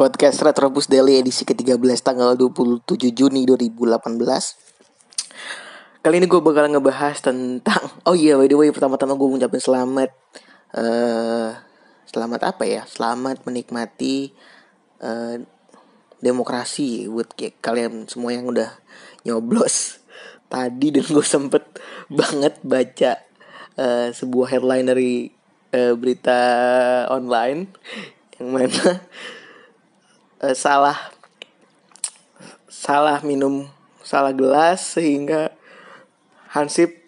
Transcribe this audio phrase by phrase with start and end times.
[0.00, 4.00] Podcast Retrobus Daily edisi ke-13 tanggal 27 Juni 2018
[6.00, 10.08] Kali ini gue bakal ngebahas tentang Oh iya by the way pertama-tama gue ngucapin selamat
[10.72, 11.52] uh,
[12.08, 12.88] Selamat apa ya?
[12.88, 14.32] Selamat menikmati
[15.04, 15.36] uh,
[16.24, 18.72] Demokrasi Buat kalian semua yang udah
[19.28, 20.00] nyoblos.
[20.48, 21.76] Tadi dan gue sempet
[22.08, 23.20] banget baca
[23.76, 25.28] uh, Sebuah headline dari
[25.76, 26.40] uh, berita
[27.12, 27.68] online
[28.40, 29.04] Yang mana
[30.40, 30.96] uh, salah
[32.66, 33.68] salah minum
[34.00, 35.52] salah gelas sehingga
[36.50, 36.98] Hansip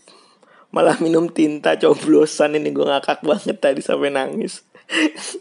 [0.70, 2.54] malah minum tinta coblosan.
[2.54, 4.62] Ini gue ngakak banget tadi sampai nangis.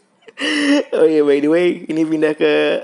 [0.97, 2.81] Oh iya yeah, by the way ini pindah ke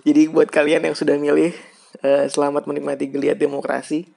[0.00, 1.52] jadi buat kalian yang sudah milih
[2.00, 4.08] uh, selamat menikmati geliat demokrasi.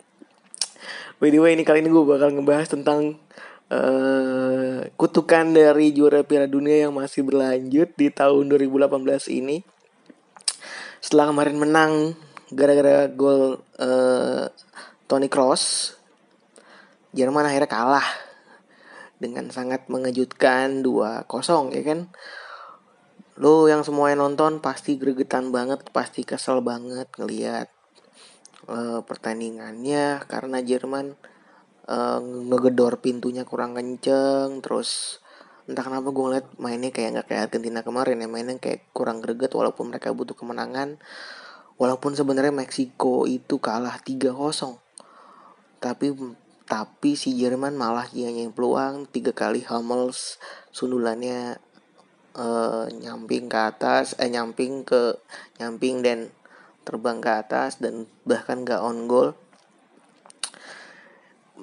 [1.20, 3.20] By the way ini kali ini gue bakal ngebahas tentang
[3.68, 8.96] uh, kutukan dari juara Piala Dunia yang masih berlanjut di tahun 2018
[9.44, 9.68] ini
[11.08, 11.94] setelah kemarin menang
[12.52, 14.44] gara-gara gol uh,
[15.08, 15.96] Toni Kroos
[17.16, 18.04] Jerman akhirnya kalah
[19.16, 21.24] dengan sangat mengejutkan 2-0
[21.72, 22.00] ya kan?
[23.40, 27.72] Lo yang semuanya nonton pasti gregetan banget pasti kesel banget ngelihat
[28.68, 31.16] uh, pertandingannya karena Jerman
[31.88, 35.24] uh, ngegedor pintunya kurang kenceng terus
[35.68, 39.52] entah kenapa gue ngeliat mainnya kayak nggak kayak Argentina kemarin ya mainnya kayak kurang greget
[39.52, 41.00] walaupun mereka butuh kemenangan.
[41.78, 44.34] Walaupun sebenarnya Meksiko itu kalah 3-0
[45.78, 46.10] tapi
[46.68, 50.42] tapi si Jerman malah yang peluang tiga kali Hummels
[50.76, 51.62] sundulannya
[52.36, 55.16] uh, nyamping ke atas eh nyamping ke
[55.64, 56.28] nyamping dan
[56.84, 59.36] terbang ke atas dan bahkan gak on goal.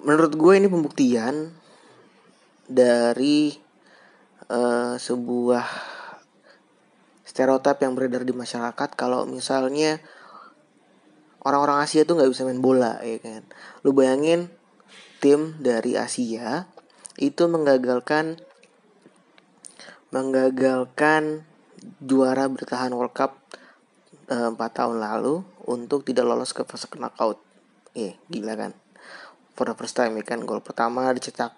[0.04, 1.52] Menurut gue ini pembuktian
[2.68, 3.63] dari
[4.54, 5.66] uh, sebuah
[7.26, 9.98] stereotip yang beredar di masyarakat kalau misalnya
[11.42, 13.42] orang-orang Asia tuh nggak bisa main bola ya kan
[13.82, 14.46] lu bayangin
[15.18, 16.70] tim dari Asia
[17.18, 18.38] itu menggagalkan
[20.14, 21.42] menggagalkan
[21.98, 23.42] juara bertahan World Cup
[24.30, 27.42] eh, empat uh, tahun lalu untuk tidak lolos ke fase knockout.
[27.98, 28.72] Eh, gila kan.
[29.58, 31.54] For the first time ya kan gol pertama dicetak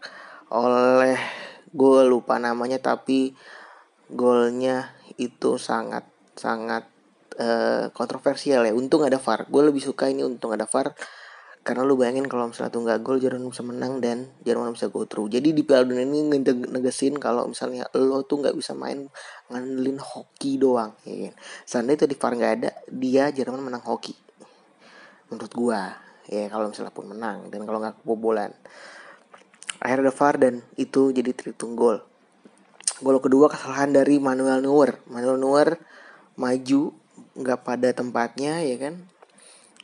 [0.49, 1.21] oleh
[1.72, 3.34] gue lupa namanya tapi
[4.10, 6.06] golnya itu sangat
[6.37, 6.87] sangat
[7.41, 8.72] uh, kontroversial ya.
[8.77, 9.49] Untung ada VAR.
[9.49, 10.94] Gue lebih suka ini untung ada VAR.
[11.66, 15.03] Karena lu bayangin kalau misalnya tuh nggak gol Jerman bisa menang dan Jerman bisa go
[15.03, 15.27] through.
[15.27, 19.10] Jadi di Piala Dunia ini negesin kalau misalnya lo tuh nggak bisa main
[19.50, 21.34] ngandelin hoki doang ya kan?
[21.66, 24.15] Seandainya itu di VAR nggak ada dia Jerman menang hoki.
[25.27, 25.81] Menurut gue
[26.31, 27.50] ya kalau misalnya pun menang.
[27.50, 28.54] Dan kalau nggak kebobolan
[29.81, 32.01] akhirnya ada VAR dan itu jadi terhitung gol.
[33.05, 35.01] Gol kedua kesalahan dari Manuel Neuer.
[35.11, 35.77] Manuel Neuer
[36.41, 36.97] maju
[37.37, 39.05] nggak pada tempatnya ya kan?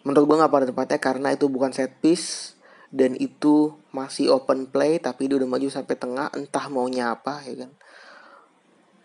[0.04, 2.56] Menurut gue nggak pada tempatnya karena itu bukan set piece
[2.92, 7.68] dan itu masih open play tapi dia udah maju sampai tengah entah maunya apa ya
[7.68, 7.70] kan?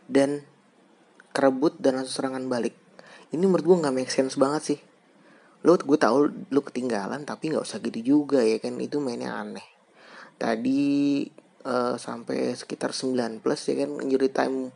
[0.08, 0.30] Dan
[1.36, 2.74] kerebut dan langsung serangan balik.
[3.36, 4.80] Ini menurut gue nggak make sense banget sih.
[5.68, 8.80] Lo gue tahu lo ketinggalan tapi nggak usah gitu juga ya kan?
[8.80, 9.77] Itu mainnya aneh
[10.38, 11.26] tadi
[11.66, 14.72] uh, sampai sekitar 9 plus ya kan injury time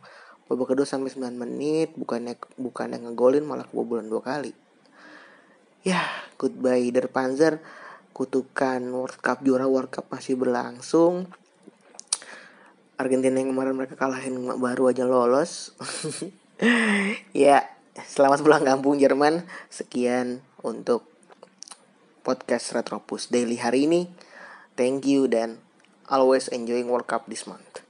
[0.50, 4.52] babak kedua sampai 9 menit bukannya bukan yang ngegolin malah kebobolan dua kali.
[5.82, 6.02] Ya
[6.36, 7.62] goodbye Der Panzer.
[8.12, 11.32] Kutukan World Cup juara World Cup masih berlangsung.
[13.00, 15.72] Argentina yang kemarin mereka kalahin baru aja lolos.
[17.34, 17.66] Ya
[17.98, 19.42] selamat pulang kampung Jerman.
[19.66, 21.02] Sekian untuk
[22.22, 24.06] podcast Retropus Daily hari ini
[24.76, 25.60] Thank you dan
[26.08, 27.81] always enjoying World Cup this month.